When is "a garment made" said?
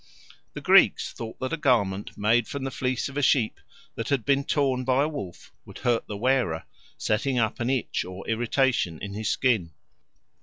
1.53-2.47